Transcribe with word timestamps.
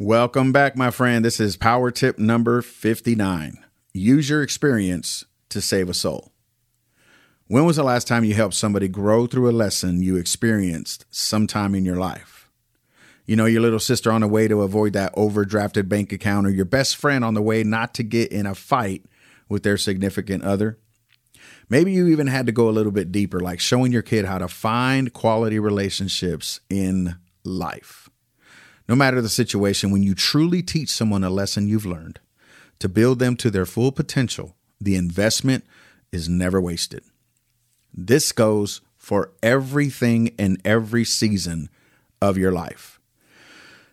Welcome 0.00 0.52
back, 0.52 0.76
my 0.76 0.92
friend. 0.92 1.24
This 1.24 1.40
is 1.40 1.56
power 1.56 1.90
tip 1.90 2.20
number 2.20 2.62
59. 2.62 3.58
Use 3.92 4.30
your 4.30 4.44
experience 4.44 5.24
to 5.48 5.60
save 5.60 5.88
a 5.88 5.94
soul. 5.94 6.30
When 7.48 7.64
was 7.64 7.74
the 7.74 7.82
last 7.82 8.06
time 8.06 8.22
you 8.22 8.32
helped 8.32 8.54
somebody 8.54 8.86
grow 8.86 9.26
through 9.26 9.50
a 9.50 9.50
lesson 9.50 10.00
you 10.00 10.14
experienced 10.14 11.04
sometime 11.10 11.74
in 11.74 11.84
your 11.84 11.96
life? 11.96 12.48
You 13.26 13.34
know, 13.34 13.46
your 13.46 13.60
little 13.60 13.80
sister 13.80 14.12
on 14.12 14.20
the 14.20 14.28
way 14.28 14.46
to 14.46 14.62
avoid 14.62 14.92
that 14.92 15.12
overdrafted 15.16 15.88
bank 15.88 16.12
account, 16.12 16.46
or 16.46 16.50
your 16.50 16.64
best 16.64 16.94
friend 16.94 17.24
on 17.24 17.34
the 17.34 17.42
way 17.42 17.64
not 17.64 17.92
to 17.94 18.04
get 18.04 18.30
in 18.30 18.46
a 18.46 18.54
fight 18.54 19.04
with 19.48 19.64
their 19.64 19.76
significant 19.76 20.44
other. 20.44 20.78
Maybe 21.68 21.90
you 21.90 22.06
even 22.06 22.28
had 22.28 22.46
to 22.46 22.52
go 22.52 22.68
a 22.68 22.70
little 22.70 22.92
bit 22.92 23.10
deeper, 23.10 23.40
like 23.40 23.58
showing 23.58 23.90
your 23.90 24.02
kid 24.02 24.26
how 24.26 24.38
to 24.38 24.46
find 24.46 25.12
quality 25.12 25.58
relationships 25.58 26.60
in 26.70 27.16
life. 27.42 28.08
No 28.88 28.96
matter 28.96 29.20
the 29.20 29.28
situation, 29.28 29.90
when 29.90 30.02
you 30.02 30.14
truly 30.14 30.62
teach 30.62 30.88
someone 30.88 31.22
a 31.22 31.30
lesson 31.30 31.68
you've 31.68 31.86
learned 31.86 32.20
to 32.78 32.88
build 32.88 33.18
them 33.18 33.36
to 33.36 33.50
their 33.50 33.66
full 33.66 33.92
potential, 33.92 34.56
the 34.80 34.96
investment 34.96 35.64
is 36.10 36.28
never 36.28 36.60
wasted. 36.60 37.02
This 37.92 38.32
goes 38.32 38.80
for 38.96 39.32
everything 39.42 40.28
in 40.38 40.58
every 40.64 41.04
season 41.04 41.68
of 42.22 42.38
your 42.38 42.52
life. 42.52 42.98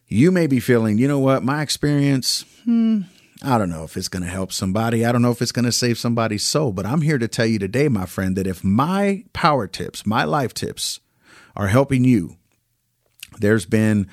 You 0.08 0.31
may 0.31 0.48
be 0.48 0.59
feeling, 0.59 0.98
you 0.98 1.07
know 1.07 1.20
what, 1.20 1.43
my 1.43 1.62
experience, 1.62 2.46
hmm, 2.63 3.02
I 3.43 3.57
don't 3.57 3.70
know 3.70 3.84
if 3.84 3.98
it's 3.98 4.07
going 4.07 4.23
to 4.23 4.30
help 4.30 4.54
somebody. 4.54 5.05
I 5.05 5.12
don't 5.12 5.21
know 5.21 5.32
if 5.32 5.41
it's 5.41 5.52
going 5.52 5.66
to 5.66 5.71
save 5.71 5.98
somebody's 5.98 6.43
soul, 6.43 6.71
but 6.71 6.85
I'm 6.85 7.02
here 7.02 7.18
to 7.18 7.27
tell 7.27 7.46
you 7.46 7.59
today, 7.59 7.90
my 7.90 8.05
friend, 8.05 8.35
that 8.38 8.48
if 8.48 8.63
my 8.63 9.23
power 9.34 9.68
tips, 9.68 10.05
my 10.05 10.23
life 10.23 10.54
tips 10.54 10.99
are 11.55 11.68
helping 11.68 12.04
you, 12.04 12.38
there's 13.40 13.66
been 13.66 14.07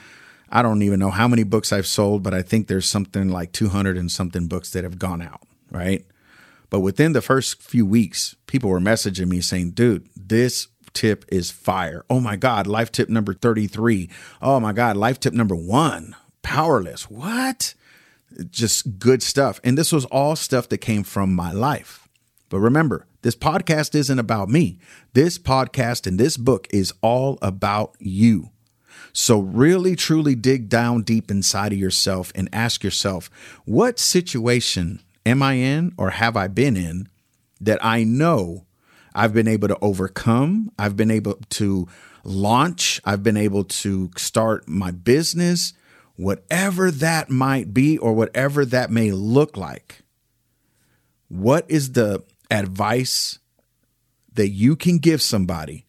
I 0.52 0.60
don't 0.60 0.82
even 0.82 1.00
know 1.00 1.10
how 1.10 1.26
many 1.26 1.44
books 1.44 1.72
I've 1.72 1.86
sold, 1.86 2.22
but 2.22 2.34
I 2.34 2.42
think 2.42 2.68
there's 2.68 2.86
something 2.86 3.30
like 3.30 3.52
200 3.52 3.96
and 3.96 4.12
something 4.12 4.46
books 4.48 4.70
that 4.70 4.84
have 4.84 4.98
gone 4.98 5.22
out, 5.22 5.40
right? 5.70 6.04
But 6.68 6.80
within 6.80 7.12
the 7.12 7.22
first 7.22 7.62
few 7.62 7.86
weeks, 7.86 8.36
people 8.46 8.68
were 8.68 8.78
messaging 8.80 9.28
me 9.28 9.40
saying, 9.40 9.70
dude, 9.70 10.08
this 10.14 10.68
tip 10.92 11.24
is 11.28 11.50
fire. 11.50 12.04
Oh 12.10 12.20
my 12.20 12.36
God, 12.36 12.66
life 12.66 12.92
tip 12.92 13.08
number 13.08 13.32
33. 13.32 14.10
Oh 14.42 14.60
my 14.60 14.74
God, 14.74 14.96
life 14.96 15.18
tip 15.18 15.32
number 15.32 15.56
one, 15.56 16.14
powerless. 16.42 17.10
What? 17.10 17.74
Just 18.50 18.98
good 18.98 19.22
stuff. 19.22 19.58
And 19.64 19.76
this 19.76 19.92
was 19.92 20.04
all 20.06 20.36
stuff 20.36 20.68
that 20.68 20.78
came 20.78 21.02
from 21.02 21.34
my 21.34 21.52
life. 21.52 22.08
But 22.50 22.60
remember, 22.60 23.06
this 23.22 23.36
podcast 23.36 23.94
isn't 23.94 24.18
about 24.18 24.50
me. 24.50 24.78
This 25.14 25.38
podcast 25.38 26.06
and 26.06 26.20
this 26.20 26.36
book 26.36 26.66
is 26.70 26.92
all 27.00 27.38
about 27.40 27.94
you. 27.98 28.50
So, 29.12 29.40
really, 29.40 29.96
truly 29.96 30.34
dig 30.34 30.68
down 30.68 31.02
deep 31.02 31.30
inside 31.30 31.72
of 31.72 31.78
yourself 31.78 32.32
and 32.34 32.48
ask 32.52 32.82
yourself, 32.82 33.30
what 33.64 33.98
situation 33.98 35.00
am 35.26 35.42
I 35.42 35.54
in 35.54 35.92
or 35.96 36.10
have 36.10 36.36
I 36.36 36.48
been 36.48 36.76
in 36.76 37.08
that 37.60 37.84
I 37.84 38.04
know 38.04 38.64
I've 39.14 39.34
been 39.34 39.48
able 39.48 39.68
to 39.68 39.78
overcome? 39.80 40.72
I've 40.78 40.96
been 40.96 41.10
able 41.10 41.34
to 41.50 41.88
launch, 42.24 43.00
I've 43.04 43.22
been 43.22 43.36
able 43.36 43.64
to 43.64 44.10
start 44.16 44.68
my 44.68 44.90
business, 44.90 45.72
whatever 46.16 46.90
that 46.90 47.30
might 47.30 47.74
be 47.74 47.98
or 47.98 48.12
whatever 48.12 48.64
that 48.66 48.90
may 48.90 49.10
look 49.10 49.56
like. 49.56 50.02
What 51.28 51.64
is 51.68 51.92
the 51.92 52.22
advice 52.50 53.38
that 54.34 54.48
you 54.48 54.76
can 54.76 54.98
give 54.98 55.22
somebody 55.22 55.86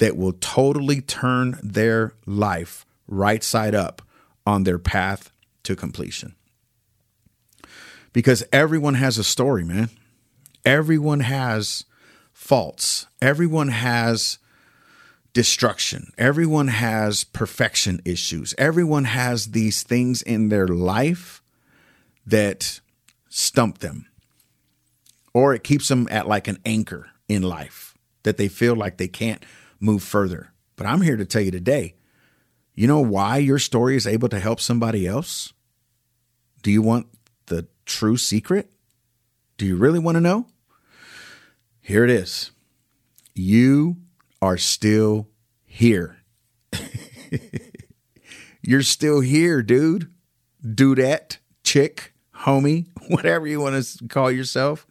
that 0.00 0.16
will 0.16 0.32
totally 0.32 1.00
turn 1.00 1.58
their 1.62 2.14
life 2.26 2.84
right 3.06 3.44
side 3.44 3.74
up 3.74 4.02
on 4.46 4.64
their 4.64 4.78
path 4.78 5.30
to 5.62 5.76
completion. 5.76 6.34
Because 8.12 8.42
everyone 8.52 8.94
has 8.94 9.18
a 9.18 9.24
story, 9.24 9.62
man. 9.62 9.90
Everyone 10.64 11.20
has 11.20 11.84
faults. 12.32 13.06
Everyone 13.20 13.68
has 13.68 14.38
destruction. 15.34 16.12
Everyone 16.16 16.68
has 16.68 17.22
perfection 17.22 18.00
issues. 18.04 18.54
Everyone 18.56 19.04
has 19.04 19.48
these 19.48 19.82
things 19.82 20.22
in 20.22 20.48
their 20.48 20.66
life 20.66 21.42
that 22.26 22.80
stump 23.28 23.78
them, 23.78 24.06
or 25.34 25.54
it 25.54 25.62
keeps 25.62 25.88
them 25.88 26.08
at 26.10 26.26
like 26.26 26.48
an 26.48 26.58
anchor 26.64 27.10
in 27.28 27.42
life 27.42 27.96
that 28.22 28.38
they 28.38 28.48
feel 28.48 28.74
like 28.74 28.96
they 28.96 29.08
can't 29.08 29.44
move 29.80 30.02
further. 30.02 30.52
But 30.76 30.86
I'm 30.86 31.00
here 31.00 31.16
to 31.16 31.24
tell 31.24 31.42
you 31.42 31.50
today 31.50 31.96
you 32.74 32.86
know 32.86 33.00
why 33.00 33.36
your 33.36 33.58
story 33.58 33.94
is 33.94 34.06
able 34.06 34.30
to 34.30 34.40
help 34.40 34.58
somebody 34.58 35.06
else? 35.06 35.52
Do 36.62 36.70
you 36.70 36.80
want 36.80 37.08
the 37.46 37.66
true 37.84 38.16
secret? 38.16 38.70
Do 39.58 39.66
you 39.66 39.76
really 39.76 39.98
want 39.98 40.16
to 40.16 40.20
know? 40.22 40.46
Here 41.82 42.04
it 42.04 42.10
is. 42.10 42.52
You 43.34 43.96
are 44.40 44.56
still 44.56 45.28
here. 45.66 46.22
You're 48.62 48.82
still 48.82 49.20
here, 49.20 49.62
dude. 49.62 50.10
Dudette, 50.64 51.36
chick, 51.62 52.14
homie, 52.34 52.86
whatever 53.08 53.46
you 53.46 53.60
want 53.60 53.84
to 53.84 54.08
call 54.08 54.30
yourself. 54.30 54.86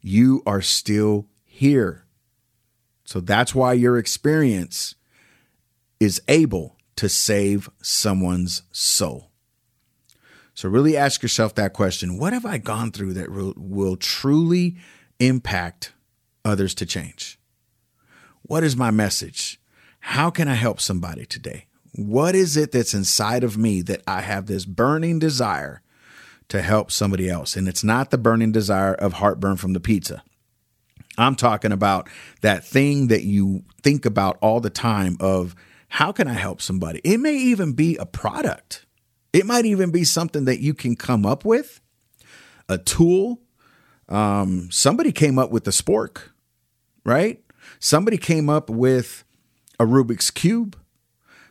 You 0.00 0.44
are 0.46 0.62
still 0.62 1.26
here. 1.44 2.05
So 3.06 3.20
that's 3.20 3.54
why 3.54 3.72
your 3.72 3.96
experience 3.96 4.96
is 6.00 6.20
able 6.28 6.76
to 6.96 7.08
save 7.08 7.70
someone's 7.80 8.62
soul. 8.72 9.30
So 10.54 10.68
really 10.68 10.96
ask 10.96 11.22
yourself 11.22 11.54
that 11.54 11.72
question 11.72 12.18
What 12.18 12.32
have 12.32 12.44
I 12.44 12.58
gone 12.58 12.90
through 12.90 13.14
that 13.14 13.30
will, 13.30 13.96
truly 13.96 14.76
impact 15.20 15.92
others 16.44 16.74
to 16.74 16.86
change? 16.86 17.38
What 18.42 18.64
is 18.64 18.76
my 18.76 18.90
message? 18.90 19.60
How 20.00 20.30
can 20.30 20.48
I 20.48 20.54
help 20.54 20.80
somebody 20.80 21.26
today? 21.26 21.66
What 21.92 22.34
is 22.34 22.56
it 22.56 22.72
that's 22.72 22.94
inside 22.94 23.44
of 23.44 23.56
me 23.56 23.82
that 23.82 24.02
I 24.06 24.20
have 24.20 24.46
this 24.46 24.64
burning 24.64 25.18
desire 25.18 25.80
to 26.48 26.60
help 26.60 26.90
somebody 26.90 27.30
else? 27.30 27.56
And 27.56 27.68
it's 27.68 27.84
not 27.84 28.10
the 28.10 28.18
burning 28.18 28.52
desire 28.52 28.94
of 28.94 29.14
heartburn 29.14 29.56
from 29.56 29.74
the 29.74 29.80
pizza. 29.80 30.22
I'm 31.18 31.34
talking 31.34 31.72
about 31.72 32.08
that 32.42 32.64
thing 32.64 33.08
that 33.08 33.24
you 33.24 33.64
think 33.82 34.06
about 34.06 34.38
all 34.40 34.60
the 34.60 34.70
time 34.70 35.16
of 35.20 35.54
how 35.88 36.12
can 36.12 36.28
I 36.28 36.34
help 36.34 36.60
somebody? 36.60 37.00
It 37.04 37.18
may 37.18 37.36
even 37.36 37.72
be 37.72 37.96
a 37.96 38.06
product. 38.06 38.86
It 39.32 39.46
might 39.46 39.64
even 39.64 39.90
be 39.90 40.04
something 40.04 40.44
that 40.46 40.60
you 40.60 40.74
can 40.74 40.96
come 40.96 41.24
up 41.26 41.44
with, 41.44 41.80
a 42.68 42.78
tool. 42.78 43.42
Um, 44.08 44.68
somebody 44.70 45.12
came 45.12 45.38
up 45.38 45.50
with 45.50 45.64
the 45.64 45.70
spork, 45.70 46.30
right? 47.04 47.42
Somebody 47.78 48.18
came 48.18 48.48
up 48.48 48.70
with 48.70 49.24
a 49.78 49.84
Rubik's 49.84 50.30
Cube. 50.30 50.76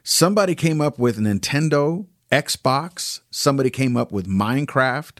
Somebody 0.03 0.55
came 0.55 0.81
up 0.81 0.99
with 0.99 1.17
Nintendo, 1.17 2.05
Xbox. 2.31 3.21
Somebody 3.31 3.69
came 3.69 3.97
up 3.97 4.11
with 4.11 4.27
Minecraft. 4.27 5.19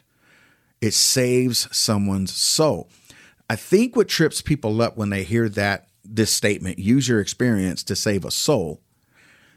It 0.80 0.94
saves 0.94 1.68
someone's 1.76 2.34
soul. 2.34 2.88
I 3.48 3.56
think 3.56 3.94
what 3.94 4.08
trips 4.08 4.42
people 4.42 4.82
up 4.82 4.96
when 4.96 5.10
they 5.10 5.22
hear 5.22 5.48
that 5.50 5.88
this 6.04 6.32
statement, 6.32 6.78
use 6.78 7.08
your 7.08 7.20
experience 7.20 7.82
to 7.84 7.96
save 7.96 8.24
a 8.24 8.30
soul, 8.30 8.80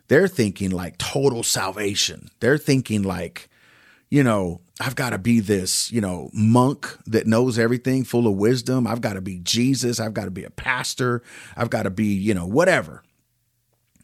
they're 0.07 0.27
thinking 0.27 0.71
like 0.71 0.97
total 0.97 1.43
salvation. 1.43 2.29
They're 2.39 2.57
thinking 2.57 3.03
like, 3.03 3.49
you 4.09 4.23
know, 4.23 4.61
I've 4.79 4.95
got 4.95 5.11
to 5.11 5.17
be 5.17 5.39
this, 5.39 5.91
you 5.91 6.01
know, 6.01 6.29
monk 6.33 6.97
that 7.05 7.27
knows 7.27 7.59
everything, 7.59 8.03
full 8.03 8.27
of 8.27 8.35
wisdom. 8.35 8.87
I've 8.87 9.01
got 9.01 9.13
to 9.13 9.21
be 9.21 9.39
Jesus. 9.39 9.99
I've 9.99 10.13
got 10.13 10.25
to 10.25 10.31
be 10.31 10.43
a 10.43 10.49
pastor. 10.49 11.21
I've 11.55 11.69
got 11.69 11.83
to 11.83 11.89
be, 11.89 12.07
you 12.07 12.33
know, 12.33 12.47
whatever. 12.47 13.03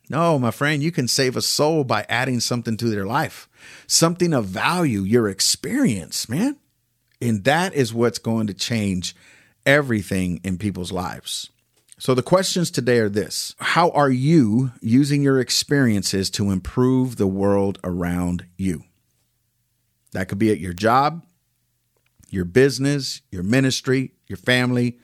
No, 0.07 0.37
my 0.37 0.51
friend, 0.51 0.83
you 0.83 0.91
can 0.91 1.07
save 1.07 1.35
a 1.35 1.41
soul 1.41 1.83
by 1.83 2.05
adding 2.07 2.39
something 2.39 2.77
to 2.77 2.89
their 2.89 3.07
life, 3.07 3.49
something 3.87 4.33
of 4.33 4.45
value, 4.45 5.01
your 5.01 5.27
experience, 5.27 6.29
man. 6.29 6.57
And 7.19 7.43
that 7.45 7.73
is 7.73 7.93
what's 7.93 8.19
going 8.19 8.45
to 8.47 8.53
change 8.53 9.15
everything 9.65 10.39
in 10.43 10.57
people's 10.57 10.91
lives. 10.91 11.49
So, 11.97 12.13
the 12.13 12.21
questions 12.21 12.71
today 12.71 12.99
are 12.99 13.09
this 13.09 13.55
How 13.59 13.89
are 13.91 14.09
you 14.09 14.71
using 14.81 15.23
your 15.23 15.39
experiences 15.39 16.29
to 16.31 16.51
improve 16.51 17.15
the 17.15 17.27
world 17.27 17.79
around 17.83 18.45
you? 18.57 18.83
That 20.11 20.27
could 20.27 20.39
be 20.39 20.51
at 20.51 20.59
your 20.59 20.73
job, 20.73 21.25
your 22.29 22.45
business, 22.45 23.21
your 23.31 23.43
ministry, 23.43 24.11
your 24.27 24.37
family, 24.37 24.99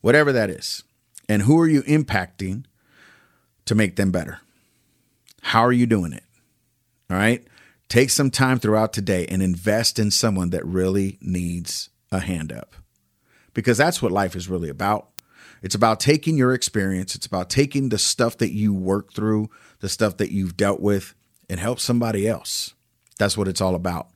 whatever 0.00 0.32
that 0.32 0.50
is. 0.50 0.82
And 1.28 1.42
who 1.42 1.58
are 1.58 1.68
you 1.68 1.82
impacting 1.82 2.64
to 3.64 3.74
make 3.74 3.96
them 3.96 4.10
better? 4.10 4.40
How 5.40 5.62
are 5.62 5.72
you 5.72 5.86
doing 5.86 6.12
it? 6.12 6.24
All 7.10 7.16
right. 7.16 7.46
Take 7.88 8.10
some 8.10 8.30
time 8.30 8.58
throughout 8.58 8.92
today 8.92 9.26
and 9.26 9.42
invest 9.42 9.98
in 9.98 10.10
someone 10.10 10.50
that 10.50 10.64
really 10.64 11.18
needs 11.20 11.90
a 12.10 12.20
hand 12.20 12.52
up 12.52 12.74
because 13.54 13.78
that's 13.78 14.02
what 14.02 14.12
life 14.12 14.36
is 14.36 14.48
really 14.48 14.68
about. 14.68 15.08
It's 15.62 15.74
about 15.74 16.00
taking 16.00 16.36
your 16.36 16.52
experience, 16.52 17.14
it's 17.14 17.26
about 17.26 17.48
taking 17.48 17.88
the 17.88 17.98
stuff 17.98 18.36
that 18.38 18.52
you 18.52 18.74
work 18.74 19.14
through, 19.14 19.48
the 19.80 19.88
stuff 19.88 20.18
that 20.18 20.30
you've 20.30 20.56
dealt 20.56 20.80
with, 20.80 21.14
and 21.48 21.58
help 21.58 21.80
somebody 21.80 22.28
else. 22.28 22.74
That's 23.18 23.38
what 23.38 23.48
it's 23.48 23.60
all 23.60 23.74
about. 23.74 24.08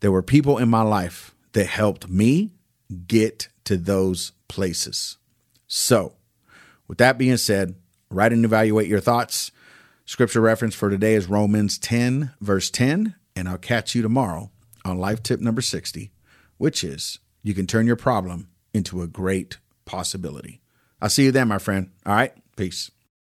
There 0.00 0.12
were 0.12 0.22
people 0.22 0.58
in 0.58 0.68
my 0.68 0.82
life 0.82 1.34
that 1.52 1.66
helped 1.66 2.08
me 2.08 2.52
get 3.06 3.48
to 3.64 3.76
those 3.76 4.32
places. 4.48 5.18
So, 5.66 6.14
with 6.86 6.98
that 6.98 7.18
being 7.18 7.36
said, 7.36 7.74
write 8.10 8.32
and 8.32 8.44
evaluate 8.44 8.88
your 8.88 9.00
thoughts. 9.00 9.50
Scripture 10.06 10.40
reference 10.40 10.74
for 10.74 10.88
today 10.88 11.14
is 11.14 11.26
Romans 11.26 11.78
10, 11.78 12.32
verse 12.40 12.70
10. 12.70 13.14
And 13.36 13.48
I'll 13.48 13.58
catch 13.58 13.94
you 13.94 14.00
tomorrow 14.00 14.50
on 14.84 14.98
life 14.98 15.22
tip 15.22 15.40
number 15.40 15.60
60, 15.60 16.10
which 16.56 16.82
is 16.82 17.18
you 17.42 17.52
can 17.52 17.66
turn 17.66 17.86
your 17.86 17.96
problem 17.96 18.48
into 18.78 19.02
a 19.02 19.06
great 19.06 19.58
possibility. 19.84 20.62
I'll 21.02 21.10
see 21.10 21.24
you 21.24 21.32
then, 21.32 21.48
my 21.48 21.58
friend. 21.58 21.90
All 22.06 22.14
right. 22.14 22.32
Peace. 22.56 22.90